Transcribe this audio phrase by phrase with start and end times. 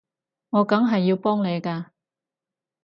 [0.49, 1.91] 我梗係要幫你㗎